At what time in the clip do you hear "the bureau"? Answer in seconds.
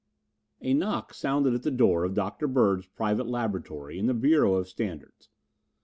4.07-4.55